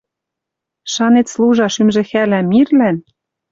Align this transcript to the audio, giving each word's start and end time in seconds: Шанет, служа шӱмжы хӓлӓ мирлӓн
Шанет, 0.93 1.27
служа 1.33 1.67
шӱмжы 1.73 2.03
хӓлӓ 2.09 2.39
мирлӓн 2.49 2.97